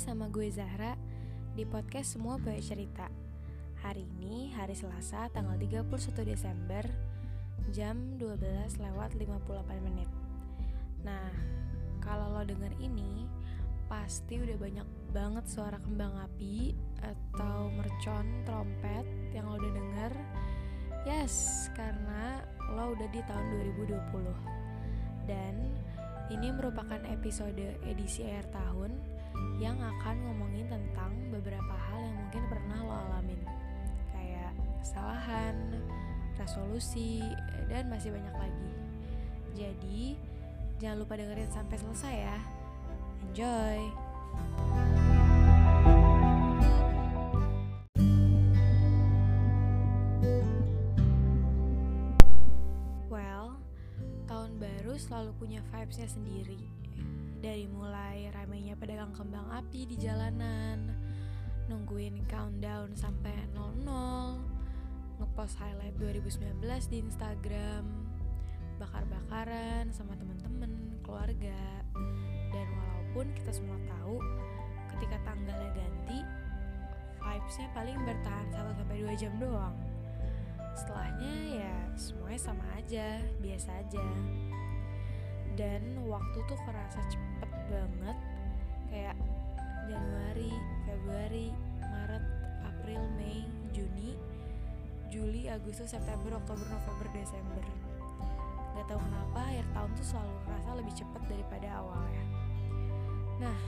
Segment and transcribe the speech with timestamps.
[0.00, 0.96] sama gue Zahra
[1.52, 3.04] di podcast Semua Banyak Cerita.
[3.84, 5.92] Hari ini hari Selasa tanggal 31
[6.24, 6.88] Desember
[7.68, 10.08] jam 12 lewat 58 menit.
[11.04, 11.28] Nah,
[12.00, 13.28] kalau lo denger ini
[13.92, 16.72] pasti udah banyak banget suara kembang api
[17.04, 19.04] atau mercon trompet
[19.36, 20.12] yang lo udah denger.
[21.04, 22.40] Yes, karena
[22.72, 23.46] lo udah di tahun
[23.84, 25.28] 2020.
[25.28, 25.60] Dan
[26.32, 29.09] ini merupakan episode edisi akhir tahun
[29.60, 33.44] yang akan ngomongin tentang beberapa hal yang mungkin pernah lo alamin.
[34.08, 35.76] Kayak kesalahan,
[36.40, 37.20] resolusi,
[37.68, 38.72] dan masih banyak lagi.
[39.52, 40.16] Jadi,
[40.80, 42.38] jangan lupa dengerin sampai selesai ya.
[43.28, 43.80] Enjoy!
[53.12, 53.60] Well,
[54.24, 56.64] tahun baru selalu punya vibesnya sendiri.
[57.40, 60.92] Dari mulai ramainya pedagang kembang api di jalanan,
[61.72, 63.80] nungguin countdown sampai 00,
[65.16, 66.60] ngepost highlight 2019
[66.92, 67.88] di Instagram,
[68.76, 71.80] bakar-bakaran sama temen-temen, keluarga.
[72.52, 74.20] Dan walaupun kita semua tahu
[74.92, 76.20] ketika tanggalnya ganti,
[77.24, 79.80] vibesnya paling bertahan 1-2 jam doang.
[80.76, 84.04] Setelahnya ya semuanya sama aja, biasa aja.
[85.60, 88.16] Dan waktu tuh kerasa cepet banget,
[88.88, 89.16] kayak
[89.84, 90.56] Januari,
[90.88, 91.52] Februari,
[91.84, 92.24] Maret,
[92.64, 94.16] April, Mei, Juni,
[95.12, 97.60] Juli, Agustus, September, Oktober, November, Desember.
[98.72, 102.24] Gak tau kenapa akhir tahun tuh selalu kerasa lebih cepet daripada awalnya.
[103.36, 103.60] Nah,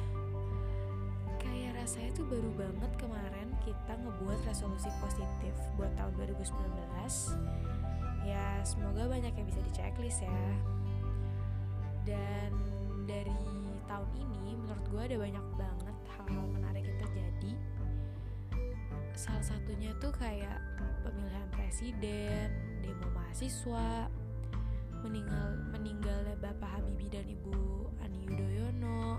[1.44, 7.36] kayak rasanya tuh baru banget kemarin kita ngebuat resolusi positif buat tahun 2019.
[8.24, 10.32] Ya, semoga banyak yang bisa di checklist ya.
[12.02, 12.50] Dan
[13.06, 13.38] dari
[13.86, 17.52] tahun ini menurut gue ada banyak banget hal-hal menarik yang terjadi.
[19.14, 20.58] Salah satunya tuh kayak
[21.06, 22.50] pemilihan presiden,
[22.82, 24.10] demo mahasiswa,
[25.02, 29.18] meninggal meninggalnya Bapak Habibie dan Ibu Ani Yudhoyono,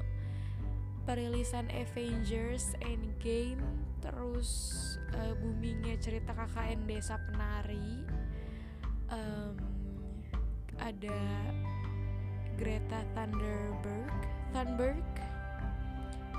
[1.04, 3.60] perilisan Avengers Endgame,
[4.00, 4.50] terus
[5.16, 8.08] uh, boomingnya cerita KKN Desa Penari,
[9.12, 9.56] um,
[10.80, 11.20] ada
[12.64, 13.84] Greta Thunberg,
[14.56, 15.04] Thunberg,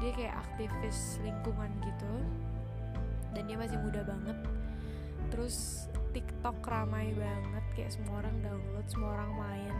[0.00, 2.14] dia kayak aktivis lingkungan gitu,
[3.36, 4.38] dan dia masih muda banget.
[5.28, 5.84] Terus
[6.16, 9.76] TikTok ramai banget, kayak semua orang download, semua orang main.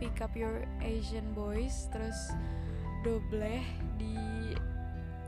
[0.00, 2.32] Pick up your Asian boys, terus
[3.04, 3.60] dobleh
[4.00, 4.56] di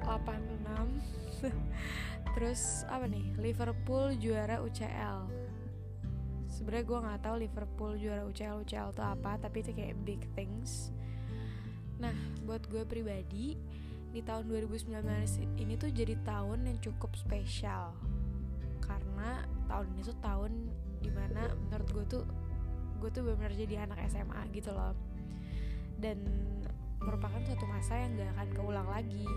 [0.08, 1.52] 86
[2.32, 3.28] terus apa nih?
[3.36, 5.45] Liverpool juara UCL
[6.56, 10.88] sebenarnya gue nggak tahu Liverpool juara UCL UCL itu apa tapi itu kayak big things.
[12.00, 12.16] Nah
[12.48, 13.60] buat gue pribadi
[14.16, 14.96] di tahun 2019
[15.60, 17.92] ini tuh jadi tahun yang cukup spesial.
[18.80, 20.52] Karena tahun ini tuh tahun
[21.04, 22.24] di mana menurut gue tuh
[23.04, 24.96] gue tuh benar-benar jadi anak SMA gitu loh.
[26.00, 26.24] Dan
[27.04, 29.28] merupakan suatu masa yang gak akan keulang lagi.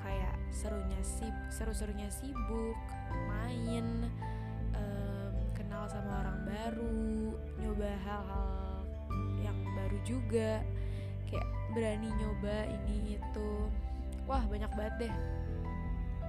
[0.00, 2.76] Kayak serunya sib seru-serunya sibuk
[3.28, 4.08] main
[4.76, 5.13] um,
[5.74, 8.46] kenal sama orang baru nyoba hal-hal
[9.42, 10.62] yang baru juga.
[11.26, 13.50] Kayak berani nyoba ini itu.
[14.30, 15.14] Wah banyak banget deh.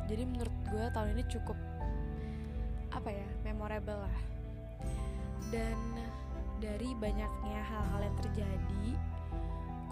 [0.10, 1.54] Jadi menurut gue tahun ini cukup
[2.90, 4.18] apa ya memorable lah.
[5.54, 5.78] Dan
[6.58, 8.88] dari banyaknya hal-hal yang terjadi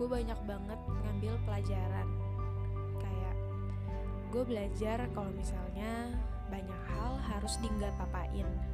[0.02, 2.10] gue banyak banget ngambil pelajaran.
[2.98, 3.36] Kayak
[4.34, 6.10] gue belajar kalau misalnya
[6.50, 8.73] banyak hal harus di nggak papain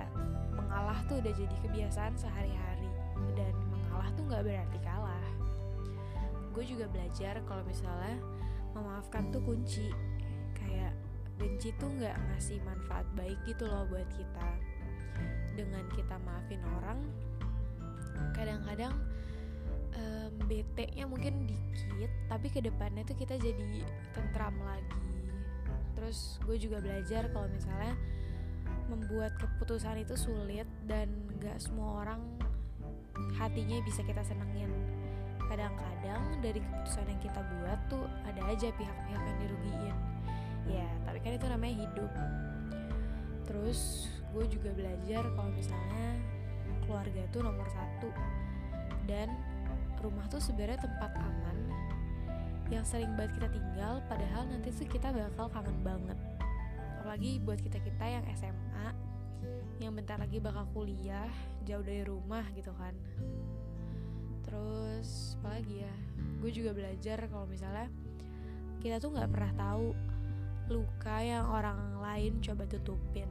[0.00, 0.16] kayak
[0.56, 2.88] mengalah tuh udah jadi kebiasaan sehari-hari.
[3.36, 5.28] Dan mengalah tuh nggak berarti kalah.
[6.56, 8.16] Gue juga belajar kalau misalnya
[8.72, 9.92] memaafkan tuh kunci.
[10.56, 10.96] Kayak
[11.36, 14.48] benci tuh nggak ngasih manfaat baik gitu loh buat kita.
[15.52, 17.04] Dengan kita maafin orang
[18.36, 18.92] kadang-kadang
[19.96, 23.84] um, bete-nya mungkin dikit tapi ke depannya tuh kita jadi
[24.16, 25.04] tentram lagi.
[25.92, 27.92] Terus gue juga belajar kalau misalnya
[28.90, 31.06] membuat keputusan itu sulit dan
[31.38, 32.20] gak semua orang
[33.38, 34.70] hatinya bisa kita senengin.
[35.46, 39.96] Kadang-kadang dari keputusan yang kita buat tuh ada aja pihak-pihak yang dirugiin.
[40.66, 42.12] Ya tapi kan itu namanya hidup.
[43.46, 46.18] Terus gue juga belajar kalau misalnya
[46.86, 48.10] keluarga tuh nomor satu.
[49.06, 49.30] Dan
[50.02, 51.58] rumah tuh sebenarnya tempat aman
[52.70, 56.18] yang sering banget kita tinggal padahal nanti tuh kita bakal kangen banget
[57.10, 58.86] apalagi buat kita kita yang SMA
[59.82, 61.26] yang bentar lagi bakal kuliah
[61.66, 62.94] jauh dari rumah gitu kan.
[64.46, 65.94] Terus apalagi ya
[66.38, 67.90] gue juga belajar kalau misalnya
[68.78, 69.90] kita tuh nggak pernah tahu
[70.70, 73.26] luka yang orang lain coba tutupin.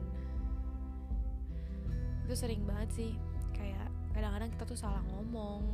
[2.28, 3.12] Itu sering banget sih
[3.56, 5.64] kayak kadang-kadang kita tuh salah ngomong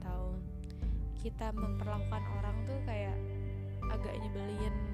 [0.00, 0.40] atau
[1.20, 3.20] kita memperlakukan orang tuh kayak
[3.92, 4.91] agak nyebelin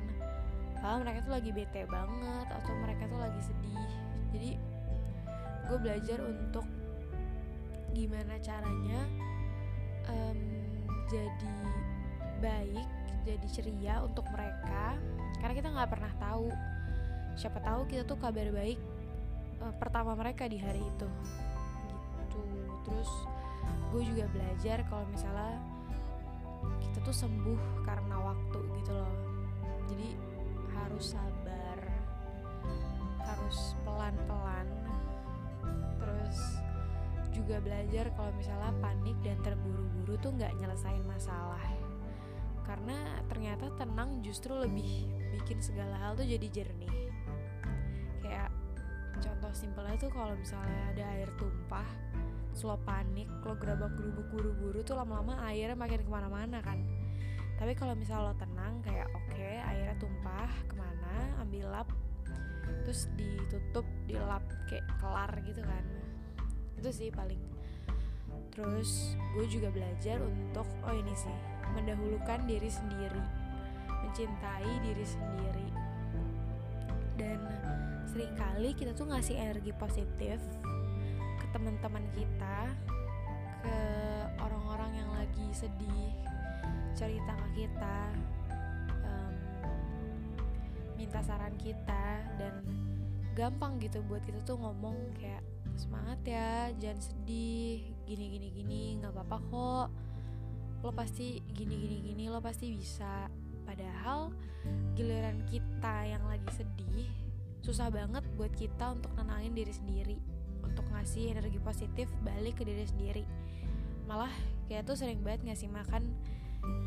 [0.78, 3.90] kalau mereka tuh lagi bete banget atau mereka tuh lagi sedih.
[4.30, 4.50] Jadi
[5.68, 6.66] gue belajar untuk
[7.92, 9.00] gimana caranya
[10.08, 10.40] um,
[11.08, 11.56] jadi
[12.38, 12.88] baik
[13.26, 14.96] jadi ceria untuk mereka.
[15.42, 16.48] Karena kita nggak pernah tahu.
[17.38, 18.78] Siapa tahu kita tuh kabar baik
[19.62, 21.08] uh, pertama mereka di hari itu.
[22.22, 22.40] Gitu.
[22.88, 23.10] Terus
[23.88, 25.58] gue juga belajar kalau misalnya
[26.80, 29.14] kita tuh sembuh karena waktu gitu loh.
[29.88, 30.27] Jadi
[30.88, 31.78] harus sabar
[33.20, 34.66] harus pelan-pelan
[36.00, 36.58] terus
[37.48, 41.60] juga belajar kalau misalnya panik dan terburu-buru tuh nggak nyelesain masalah.
[42.66, 46.92] Karena ternyata tenang justru lebih bikin segala hal tuh jadi jernih.
[48.20, 48.52] Kayak
[49.22, 51.88] contoh simpelnya tuh kalau misalnya ada air tumpah
[52.58, 56.82] lo panik lo gerabak gerubuk buru-buru tuh lama-lama airnya makin ke mana-mana kan.
[57.54, 59.27] Tapi kalau misalnya lo tenang kayak oke
[59.98, 61.88] tumpah ke mana ambil lap
[62.86, 64.40] terus ditutup dilap
[64.70, 65.84] kayak kelar gitu kan.
[66.80, 67.40] Itu sih paling.
[68.54, 71.38] Terus gue juga belajar untuk oh ini sih
[71.76, 73.48] mendahulukan diri sendiri
[74.08, 75.68] mencintai diri sendiri.
[77.20, 77.38] Dan
[78.08, 80.40] sering kali kita tuh ngasih energi positif
[81.38, 82.72] ke teman-teman kita
[83.60, 83.78] ke
[84.40, 86.08] orang-orang yang lagi sedih
[86.96, 87.98] cerita ke kita
[90.98, 92.66] minta saran kita dan
[93.38, 95.46] gampang gitu buat kita tuh ngomong kayak
[95.78, 99.88] semangat ya jangan sedih gini gini gini nggak apa-apa kok.
[100.82, 103.30] Lo pasti gini gini gini lo pasti bisa.
[103.62, 104.34] Padahal
[104.98, 107.06] giliran kita yang lagi sedih
[107.62, 110.18] susah banget buat kita untuk nenangin diri sendiri
[110.64, 113.24] untuk ngasih energi positif balik ke diri sendiri.
[114.10, 114.32] Malah
[114.66, 116.10] kayak tuh sering banget ngasih makan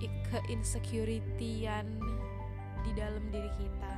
[0.01, 1.85] ke insecurityan
[2.81, 3.93] di dalam diri kita.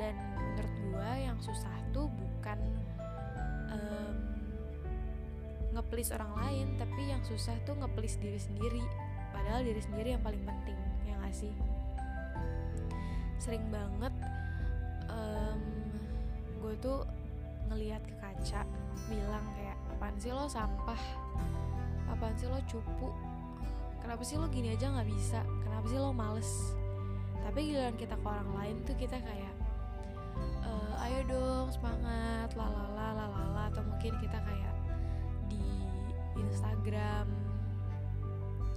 [0.00, 2.58] Dan menurut gue yang susah tuh bukan
[3.68, 4.16] um,
[5.76, 8.82] ngeplis orang lain tapi yang susah tuh ngeplis diri sendiri.
[9.30, 11.52] Padahal diri sendiri yang paling penting ya gak sih?
[13.36, 14.12] Sering banget
[15.08, 15.60] um,
[16.60, 17.04] gue tuh
[17.70, 18.66] ngelihat ke kaca
[19.06, 21.00] bilang kayak apaan sih lo sampah?
[22.10, 23.08] Apaan sih lo cupu?
[24.00, 25.40] Kenapa sih lo gini aja nggak bisa?
[25.62, 26.79] Kenapa sih lo males
[27.44, 29.54] tapi giliran kita ke orang lain tuh kita kayak
[30.64, 30.70] e,
[31.08, 34.74] ayo dong semangat lalala lalala atau mungkin kita kayak
[35.48, 35.64] di
[36.38, 37.26] Instagram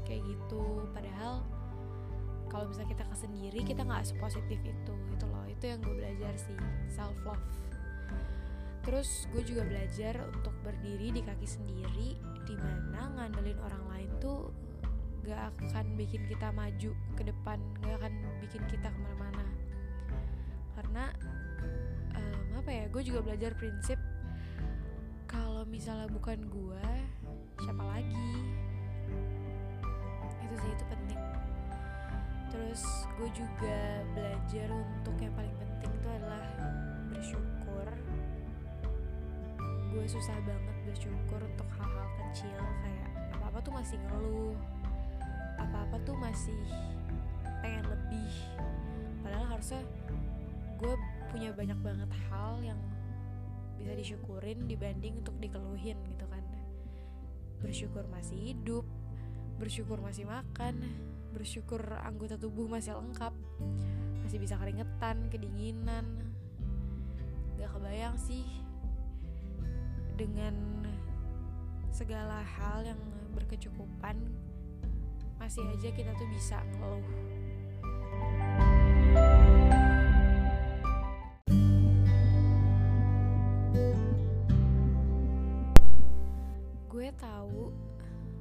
[0.03, 0.87] kayak gitu.
[0.91, 1.43] Padahal
[2.51, 5.45] kalau misalnya kita ke sendiri kita nggak sepositif itu itu loh.
[5.47, 6.57] Itu yang gue belajar sih
[6.91, 7.41] self love
[8.83, 14.51] terus gue juga belajar untuk berdiri di kaki sendiri di mana ngandelin orang lain tuh
[15.23, 19.45] gak akan bikin kita maju ke depan gak akan bikin kita ke mana-mana.
[20.75, 21.03] Karena
[22.11, 23.95] um, apa ya gue juga belajar prinsip
[25.31, 26.85] kalau misalnya bukan gue
[27.63, 28.31] siapa lagi?
[30.43, 31.21] Itu sih itu penting.
[32.51, 32.81] Terus
[33.15, 33.79] gue juga
[34.11, 36.45] belajar untuk yang paling penting itu adalah
[37.15, 37.87] bersyukur.
[39.87, 43.09] Gue susah banget bersyukur untuk hal-hal kecil kayak
[43.39, 44.57] apa-apa tuh masih ngeluh
[45.67, 46.59] apa-apa tuh masih
[47.63, 48.33] pengen lebih.
[49.23, 49.81] Padahal harusnya
[50.79, 50.93] gue
[51.31, 52.79] punya banyak banget hal yang
[53.79, 56.43] bisa disyukurin dibanding untuk dikeluhin gitu kan.
[57.63, 58.85] Bersyukur masih hidup
[59.63, 60.81] bersyukur masih makan
[61.31, 63.33] bersyukur anggota tubuh masih lengkap
[64.25, 66.05] masih bisa keringetan kedinginan.
[67.55, 68.43] Gak kebayang sih
[70.19, 70.83] dengan
[71.93, 73.01] segala hal yang
[73.37, 74.17] berkecukupan
[75.43, 77.03] masih aja kita tuh bisa ngeluh.
[86.87, 87.75] Gue tahu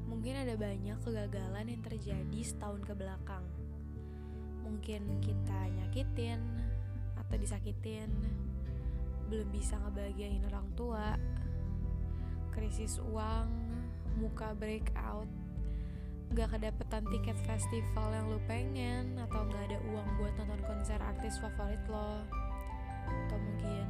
[0.07, 3.51] mungkin ada banyak kegagalan yang terjadi setahun ke belakang.
[4.63, 6.39] Mungkin kita nyakitin
[7.19, 8.15] atau disakitin
[9.27, 11.19] belum bisa ngebahagiain orang tua
[12.55, 13.51] krisis uang
[14.23, 15.42] muka breakout
[16.33, 21.37] gak kedapetan tiket festival yang lu pengen atau gak ada uang buat nonton konser artis
[21.37, 22.25] favorit lo?
[23.05, 23.85] Atau mungkin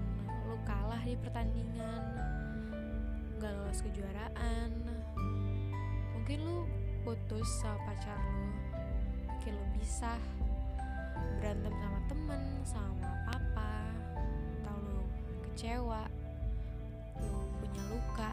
[0.50, 2.02] lu kalah di pertandingan
[3.38, 4.70] gak lolos kejuaraan
[6.14, 6.58] mungkin lu
[7.02, 8.46] putus sama pacar lu
[9.26, 10.22] mungkin lu pisah
[11.42, 13.74] berantem sama temen sama papa
[14.62, 15.02] atau lu
[15.50, 16.06] kecewa
[17.18, 18.30] lu punya luka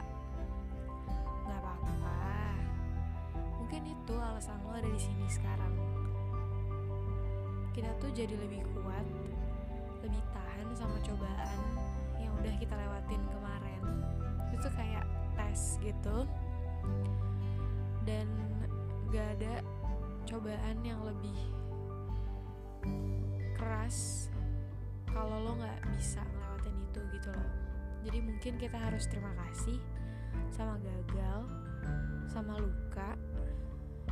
[3.70, 5.70] mungkin itu alasan lo ada di sini sekarang.
[7.70, 9.06] Kita tuh jadi lebih kuat
[10.02, 11.62] lebih tahan sama cobaan
[12.18, 13.84] yang udah kita lewatin kemarin.
[14.58, 15.06] Itu kayak
[15.38, 16.26] tes gitu.
[18.10, 18.26] Dan
[19.14, 19.62] gak ada
[20.26, 21.38] cobaan yang lebih
[23.54, 24.34] keras
[25.14, 27.52] kalau lo nggak bisa ngelewatin itu gitu loh.
[28.02, 29.78] Jadi mungkin kita harus terima kasih
[30.50, 31.46] sama gagal
[32.34, 33.14] sama luka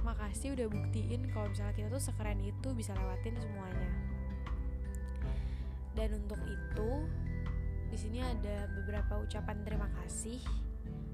[0.08, 3.92] makasih udah buktiin kalau misalnya kita tuh sekeren itu bisa lewatin semuanya.
[5.92, 6.92] Dan untuk itu
[7.92, 10.40] di sini ada beberapa ucapan terima kasih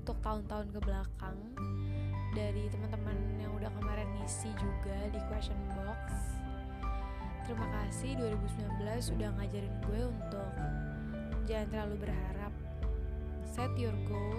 [0.03, 1.37] untuk tahun-tahun ke belakang
[2.37, 6.37] dari teman-teman yang udah kemarin ngisi juga di question box.
[7.49, 10.51] Terima kasih 2019 udah ngajarin gue untuk
[11.49, 12.53] jangan terlalu berharap.
[13.47, 14.37] Set your goal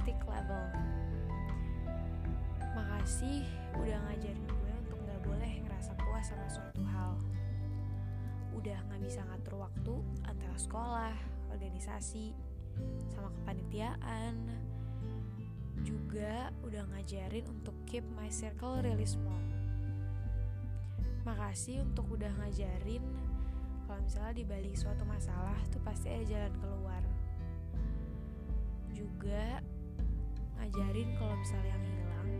[0.00, 0.64] most realistic level.
[2.72, 3.44] Makasih
[3.76, 7.12] udah ngajarin gue untuk gak boleh ngerasa puas sama suatu hal.
[8.56, 11.14] Udah gak bisa ngatur waktu antara sekolah,
[11.52, 12.32] organisasi,
[13.12, 14.34] sama kepanitiaan.
[15.84, 19.36] Juga udah ngajarin untuk keep my circle really small
[21.20, 23.04] makasih untuk udah ngajarin.
[23.84, 27.02] Kalau misalnya di balik suatu masalah tuh pasti ada jalan keluar.
[28.96, 29.60] Juga
[30.70, 32.30] ngajarin kalau misalnya yang hilang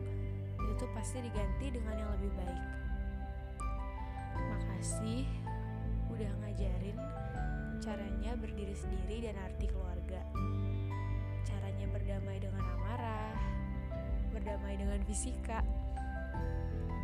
[0.71, 2.63] itu pasti diganti dengan yang lebih baik.
[4.39, 5.27] Makasih
[6.15, 6.95] udah ngajarin
[7.83, 10.23] caranya berdiri sendiri dan arti keluarga.
[11.43, 13.35] Caranya berdamai dengan amarah
[14.31, 15.67] berdamai dengan fisika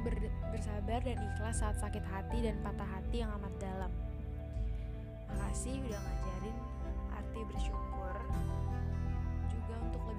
[0.07, 0.15] ber
[0.55, 3.91] bersabar dan ikhlas saat sakit hati dan patah hati yang amat dalam.
[5.27, 6.57] Makasih udah ngajarin
[7.19, 7.86] arti bersyukur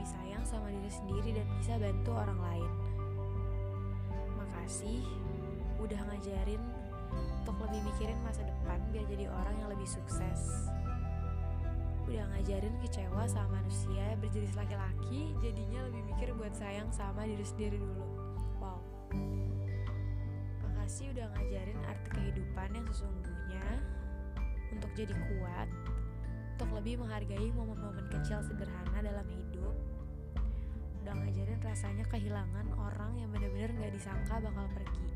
[0.08, 2.72] lebih sayang sama diri sendiri dan bisa bantu orang lain.
[4.40, 5.04] Makasih
[5.84, 6.64] udah ngajarin
[7.44, 10.72] untuk lebih mikirin masa depan biar jadi orang yang lebih sukses.
[12.08, 17.76] Udah ngajarin kecewa sama manusia berjenis laki-laki jadinya lebih mikir buat sayang sama diri sendiri
[17.76, 18.08] dulu.
[18.64, 18.80] Wow.
[20.64, 23.66] Makasih udah ngajarin arti kehidupan yang sesungguhnya
[24.72, 25.68] untuk jadi kuat
[26.58, 28.67] untuk lebih menghargai momen-momen kecil hidup
[31.58, 35.10] ngajarin rasanya kehilangan orang yang bener-bener gak disangka bakal pergi.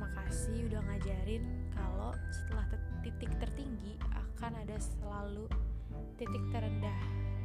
[0.00, 1.44] Makasih udah ngajarin
[1.76, 2.64] kalau setelah
[3.04, 5.44] titik tertinggi akan ada selalu
[6.16, 7.00] titik terendah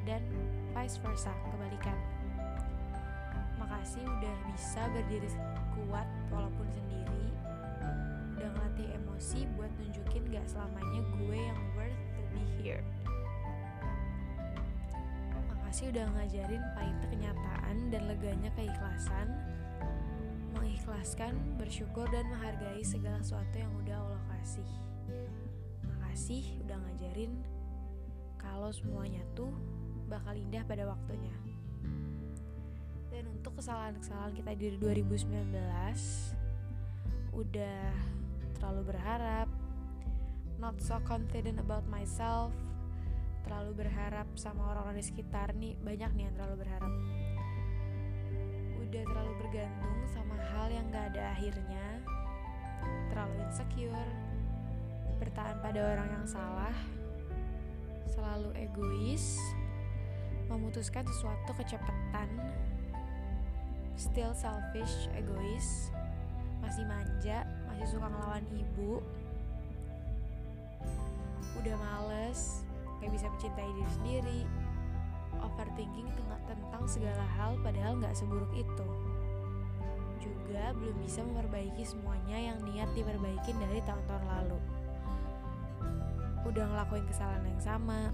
[0.08, 0.24] dan
[0.72, 2.00] vice versa kebalikan.
[3.60, 5.28] Makasih udah bisa berdiri
[5.76, 7.28] kuat walaupun sendiri
[8.40, 12.80] udah ngelatih emosi buat nunjukin gak selamanya gue yang worth to be here
[15.68, 19.36] makasih udah ngajarin pahitnya kenyataan dan leganya keikhlasan
[20.56, 24.72] mengikhlaskan, bersyukur dan menghargai segala sesuatu yang udah Allah kasih.
[25.84, 27.44] Makasih udah ngajarin
[28.40, 29.52] kalau semuanya tuh
[30.08, 31.36] bakal indah pada waktunya.
[33.12, 35.52] Dan untuk kesalahan-kesalahan kita di 2019
[37.36, 37.92] udah
[38.56, 39.52] terlalu berharap,
[40.64, 42.56] not so confident about myself,
[43.48, 46.92] terlalu berharap sama orang-orang di sekitar nih banyak nih yang terlalu berharap.
[48.84, 51.86] Udah terlalu bergantung sama hal yang gak ada akhirnya
[53.08, 54.12] terlalu insecure
[55.18, 56.76] bertahan pada orang yang salah
[58.12, 59.40] selalu egois
[60.52, 62.30] memutuskan sesuatu kecepatan
[63.98, 65.90] still selfish egois
[66.62, 69.02] masih manja masih suka ngelawan ibu.
[71.58, 72.07] Udah males
[73.08, 74.40] gak bisa mencintai diri sendiri
[75.40, 76.12] overthinking
[76.44, 78.88] tentang segala hal padahal nggak seburuk itu.
[80.20, 84.60] Juga belum bisa memperbaiki semuanya yang niat diperbaikin dari tahun-tahun lalu.
[86.52, 88.12] Udah ngelakuin kesalahan yang sama,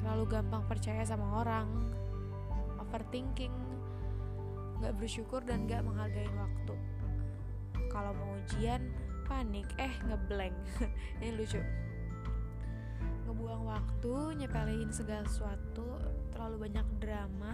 [0.00, 1.68] terlalu gampang percaya sama orang,
[2.80, 3.52] overthinking,
[4.80, 6.74] nggak bersyukur dan nggak menghargai waktu.
[7.92, 8.88] Kalau mau ujian,
[9.28, 10.56] panik, eh ngeblank.
[11.20, 11.85] Ini lucu
[13.26, 15.98] ngebuang waktu, nyepelein segala sesuatu,
[16.30, 17.50] terlalu banyak drama,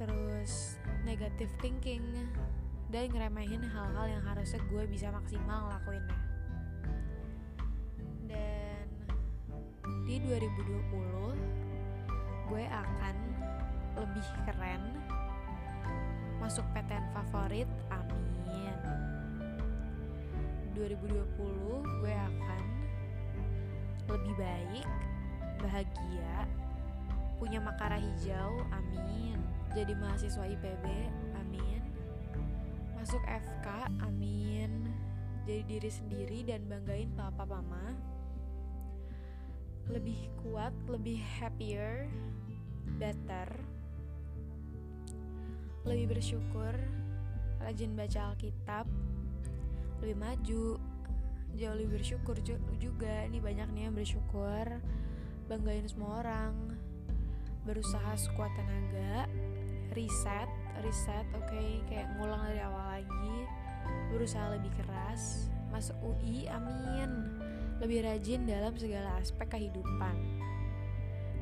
[0.00, 2.02] terus negative thinking,
[2.88, 6.18] dan ngeremehin hal-hal yang harusnya gue bisa maksimal ngelakuinnya.
[8.24, 8.88] Dan
[10.08, 11.36] di 2020
[12.48, 13.16] gue akan
[14.00, 14.82] lebih keren,
[16.40, 18.20] masuk PTN favorit amin
[20.80, 22.79] 2020 gue akan
[24.10, 24.86] lebih baik
[25.62, 26.48] bahagia
[27.40, 29.38] punya makara hijau amin.
[29.72, 30.84] Jadi mahasiswa IPB
[31.40, 31.80] amin.
[32.98, 34.90] Masuk FK amin.
[35.48, 37.96] Jadi diri sendiri dan banggain papa mama.
[39.88, 42.12] Lebih kuat lebih happier
[43.00, 43.48] better.
[45.88, 46.76] Lebih bersyukur,
[47.64, 48.84] rajin baca Alkitab,
[50.04, 50.76] lebih maju,
[51.58, 52.36] jauh lebih bersyukur
[52.78, 53.26] juga.
[53.26, 54.66] Ini banyak nih yang bersyukur,
[55.50, 56.54] banggain semua orang,
[57.66, 59.26] berusaha sekuat tenaga,
[59.92, 60.48] reset,
[60.82, 61.82] reset, oke, okay?
[61.90, 63.38] kayak ngulang dari awal lagi,
[64.14, 67.38] berusaha lebih keras, masuk UI, amin,
[67.82, 70.16] lebih rajin dalam segala aspek kehidupan,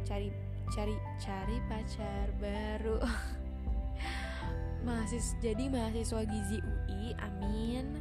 [0.05, 0.33] cari
[0.73, 3.01] cari cari pacar baru.
[4.87, 7.99] Mahasis jadi mahasiswa gizi UI, amin.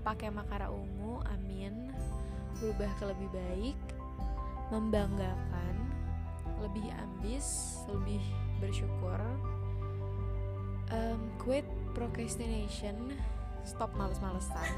[0.00, 0.99] Pakai makara ungu.
[2.60, 3.78] Berubah ke lebih baik,
[4.68, 5.74] membanggakan,
[6.60, 8.20] lebih ambis, lebih
[8.60, 9.18] bersyukur.
[10.90, 11.64] Um, quit
[11.96, 13.16] procrastination,
[13.64, 14.70] stop males-malesan.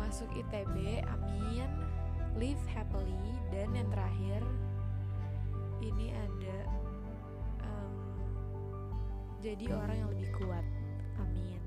[0.00, 1.68] Masuk ITB, amin.
[2.40, 4.40] Live happily dan yang terakhir
[5.84, 6.56] ini ada
[9.42, 10.62] jadi orang yang lebih kuat.
[11.18, 11.61] Amin.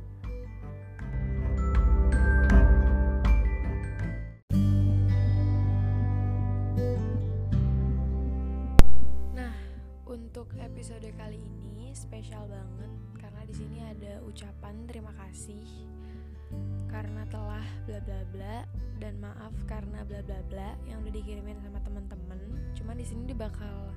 [22.95, 23.91] Cuma di sini bakal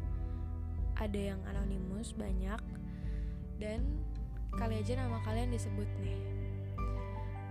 [0.99, 2.59] ada yang anonimus banyak.
[3.63, 4.03] Dan
[4.59, 6.19] kali aja nama kalian disebut nih.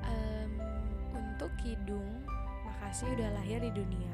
[0.04, 0.52] Um,
[1.16, 2.28] untuk Kidung
[2.68, 4.12] makasih udah lahir di dunia.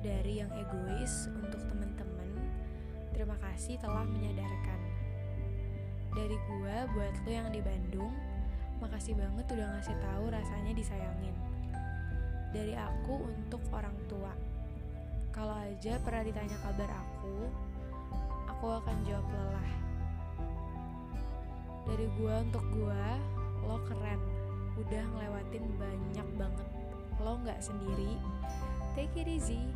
[0.00, 2.32] Dari yang egois untuk temen-temen
[3.12, 4.80] terima kasih telah menyadarkan.
[6.16, 8.16] Dari gua buat lo yang di Bandung
[8.80, 11.36] makasih banget udah ngasih tahu rasanya disayangin.
[12.56, 14.32] Dari aku untuk orang tua
[15.32, 17.50] kalau aja pernah ditanya kabar aku
[18.46, 19.70] aku akan jawab lelah.
[21.88, 23.04] Dari gue untuk gue
[23.66, 24.20] lo keren.
[24.78, 26.68] Udah ngelewatin banyak banget.
[27.18, 28.14] Lo nggak sendiri.
[28.94, 29.66] Take it easy.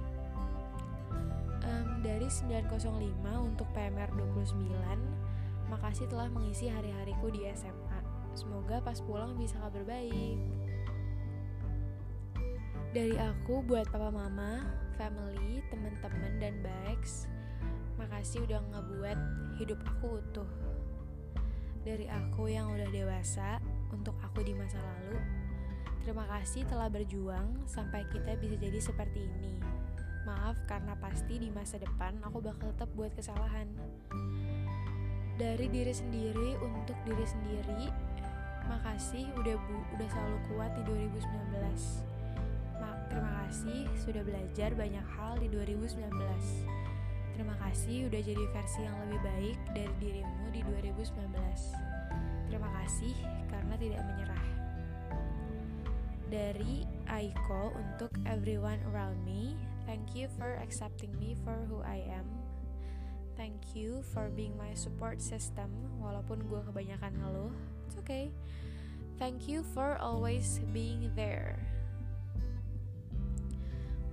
[1.66, 2.86] Um, dari 905
[3.42, 4.62] untuk PMR 29
[5.66, 7.98] makasih telah mengisi hari-hariku di SMA
[8.36, 10.38] semoga pas pulang bisa kabar baik.
[12.92, 17.28] Dari aku buat papa mama family teman-teman dan bags
[17.96, 19.18] makasih udah ngebuat
[19.56, 20.48] hidup aku utuh
[21.86, 23.62] dari aku yang udah dewasa
[23.94, 25.22] untuk aku di masa lalu.
[26.02, 29.62] Terima kasih telah berjuang sampai kita bisa jadi seperti ini.
[30.26, 33.70] Maaf karena pasti di masa depan aku bakal tetap buat kesalahan.
[35.38, 37.86] Dari diri sendiri untuk diri sendiri,
[38.66, 41.65] makasih udah bu, udah selalu kuat di 2019.
[44.06, 45.98] Sudah belajar banyak hal di 2019.
[47.34, 51.26] Terima kasih udah jadi versi yang lebih baik dari dirimu di 2019.
[52.46, 53.18] Terima kasih
[53.50, 54.46] karena tidak menyerah.
[56.30, 59.58] Dari Aiko untuk everyone around me,
[59.90, 62.30] thank you for accepting me for who I am.
[63.34, 67.52] Thank you for being my support system walaupun gue kebanyakan ngeluh.
[67.90, 68.30] It's okay.
[69.18, 71.75] Thank you for always being there.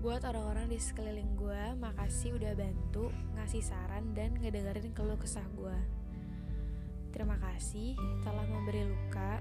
[0.03, 3.07] Buat orang-orang di sekeliling gue, makasih udah bantu,
[3.39, 5.77] ngasih saran, dan ngedengerin keluh kesah gue.
[7.15, 9.39] Terima kasih telah memberi luka.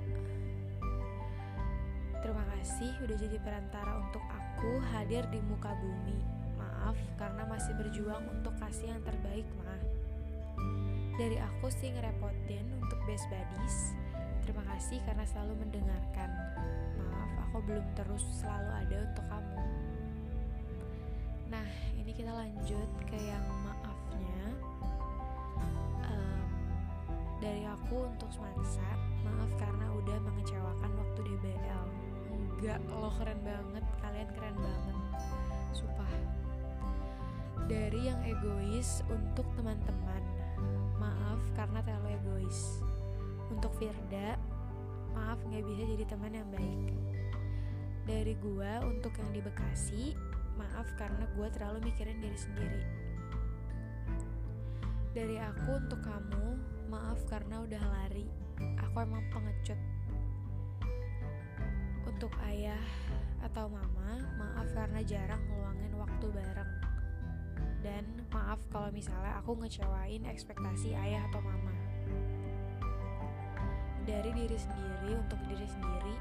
[2.22, 6.22] Terima kasih udah jadi perantara untuk aku hadir di muka bumi.
[6.54, 9.74] Maaf karena masih berjuang untuk kasih yang terbaik, ma.
[11.18, 13.98] Dari aku sih ngerepotin untuk best buddies.
[14.46, 16.30] Terima kasih karena selalu mendengarkan.
[17.02, 19.58] Maaf, aku belum terus selalu ada untuk kamu.
[21.52, 21.68] Nah,
[22.00, 24.40] ini kita lanjut ke yang maafnya.
[26.08, 26.48] Um,
[27.44, 28.88] dari aku untuk Semansa,
[29.20, 31.84] maaf karena udah mengecewakan waktu DBL.
[32.32, 34.96] Enggak, lo keren banget, kalian keren banget.
[35.76, 36.12] Sumpah.
[37.68, 40.24] Dari yang egois untuk teman-teman,
[40.96, 42.80] maaf karena terlalu egois.
[43.52, 44.40] Untuk Firda,
[45.12, 46.96] maaf nggak bisa jadi teman yang baik.
[48.08, 52.82] Dari gua untuk yang di Bekasi, maaf karena gue terlalu mikirin diri sendiri.
[55.12, 56.56] Dari aku untuk kamu,
[56.88, 58.26] maaf karena udah lari.
[58.78, 59.80] aku emang pengecut
[62.06, 62.78] untuk ayah
[63.42, 66.72] atau mama maaf karena jarang ngeluangin waktu bareng
[67.82, 71.74] dan maaf kalau misalnya aku ngecewain ekspektasi ayah atau mama
[74.06, 76.14] dari diri sendiri untuk diri sendiri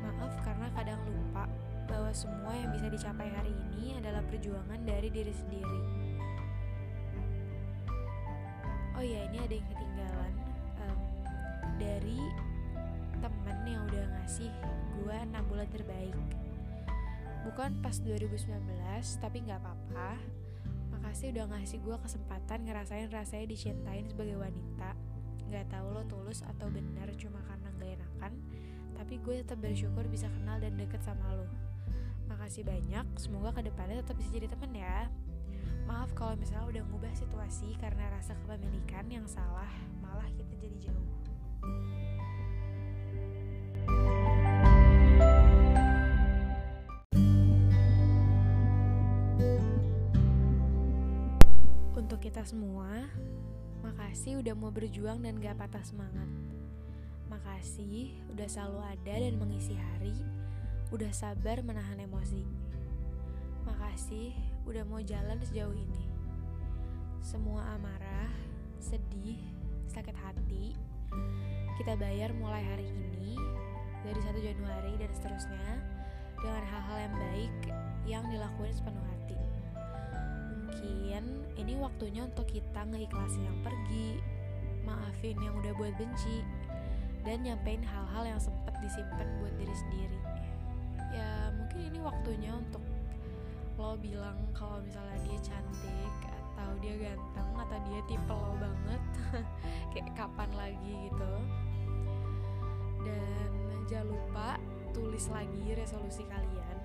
[0.00, 1.44] maaf karena kadang lupa
[1.88, 5.80] bahwa semua yang bisa dicapai hari ini adalah perjuangan dari diri sendiri.
[8.94, 10.32] Oh ya ini ada yang ketinggalan.
[10.84, 10.98] Um,
[11.80, 12.20] dari
[13.18, 14.52] temen yang udah ngasih
[15.00, 16.16] gue 6 bulan terbaik.
[17.48, 18.52] Bukan pas 2019
[19.18, 20.20] tapi nggak apa-apa.
[20.92, 24.92] Makasih udah ngasih gue kesempatan ngerasain rasanya dicintain sebagai wanita.
[25.48, 28.32] Nggak tahu lo tulus atau benar cuma karena gak enakan
[28.98, 31.46] tapi gue tetap bersyukur bisa kenal dan deket sama lo
[32.28, 33.04] makasih banyak.
[33.16, 35.08] Semoga ke depannya tetap bisa jadi temen ya.
[35.88, 39.72] Maaf kalau misalnya udah ngubah situasi karena rasa kepemilikan yang salah
[40.04, 41.08] malah kita jadi jauh.
[51.96, 53.08] Untuk kita semua,
[53.84, 56.28] makasih udah mau berjuang dan gak patah semangat.
[57.28, 60.16] Makasih udah selalu ada dan mengisi hari,
[60.88, 62.48] udah sabar menahan emosi.
[63.68, 64.32] Makasih
[64.64, 66.04] udah mau jalan sejauh ini.
[67.20, 68.32] Semua amarah,
[68.80, 69.36] sedih,
[69.84, 70.72] sakit hati,
[71.76, 73.36] kita bayar mulai hari ini
[74.00, 75.68] dari 1 Januari dan seterusnya
[76.40, 77.56] dengan hal-hal yang baik
[78.08, 79.36] yang dilakuin sepenuh hati.
[80.56, 81.22] Mungkin
[81.60, 84.24] ini waktunya untuk kita ngeikhlasin yang pergi,
[84.88, 86.40] maafin yang udah buat benci,
[87.28, 90.18] dan nyampein hal-hal yang sempet disimpan buat diri sendiri.
[91.14, 92.82] Ya mungkin ini waktunya untuk
[93.78, 96.14] lo bilang kalau misalnya dia cantik
[96.58, 99.02] atau dia ganteng atau dia tipe lo banget.
[99.94, 101.34] Kayak kapan lagi gitu.
[103.06, 103.50] Dan
[103.86, 104.48] jangan lupa
[104.90, 106.78] tulis lagi resolusi kalian.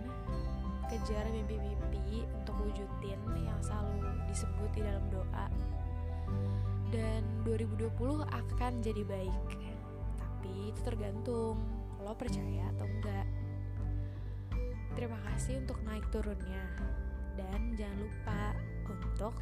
[0.87, 5.47] Kejar mimpi-mimpi untuk wujudin yang selalu disebut di dalam doa.
[6.93, 9.49] Dan 2020 akan jadi baik.
[10.21, 11.57] Tapi itu tergantung
[12.03, 13.25] lo percaya atau enggak
[15.03, 16.63] terima kasih untuk naik turunnya.
[17.35, 18.55] Dan jangan lupa
[18.87, 19.35] untuk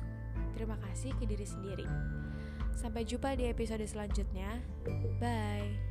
[0.58, 1.86] terima kasih ke diri sendiri.
[2.74, 4.58] Sampai jumpa di episode selanjutnya.
[5.22, 5.91] Bye